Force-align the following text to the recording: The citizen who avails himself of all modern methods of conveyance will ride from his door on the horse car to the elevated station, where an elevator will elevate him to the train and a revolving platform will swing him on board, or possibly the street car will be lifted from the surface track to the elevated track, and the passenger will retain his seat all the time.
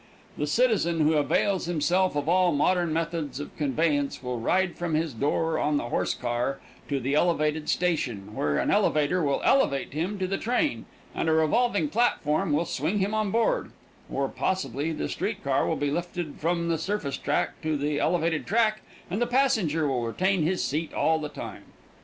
The 0.35 0.47
citizen 0.47 1.01
who 1.01 1.13
avails 1.13 1.65
himself 1.65 2.15
of 2.15 2.27
all 2.27 2.51
modern 2.53 2.91
methods 2.91 3.39
of 3.39 3.55
conveyance 3.55 4.23
will 4.23 4.39
ride 4.39 4.75
from 4.75 4.95
his 4.95 5.13
door 5.13 5.59
on 5.59 5.77
the 5.77 5.89
horse 5.89 6.15
car 6.15 6.59
to 6.89 6.99
the 6.99 7.13
elevated 7.13 7.69
station, 7.69 8.33
where 8.33 8.57
an 8.57 8.71
elevator 8.71 9.21
will 9.21 9.41
elevate 9.43 9.93
him 9.93 10.17
to 10.17 10.25
the 10.25 10.39
train 10.39 10.87
and 11.13 11.29
a 11.29 11.33
revolving 11.33 11.87
platform 11.87 12.51
will 12.51 12.65
swing 12.65 12.97
him 12.97 13.13
on 13.13 13.29
board, 13.29 13.69
or 14.11 14.27
possibly 14.27 14.91
the 14.91 15.07
street 15.07 15.43
car 15.43 15.67
will 15.67 15.75
be 15.75 15.91
lifted 15.91 16.39
from 16.39 16.67
the 16.67 16.79
surface 16.79 17.17
track 17.17 17.61
to 17.61 17.77
the 17.77 17.99
elevated 17.99 18.47
track, 18.47 18.81
and 19.07 19.21
the 19.21 19.27
passenger 19.27 19.87
will 19.87 20.01
retain 20.07 20.41
his 20.41 20.63
seat 20.63 20.95
all 20.95 21.19
the 21.19 21.29
time. 21.29 21.65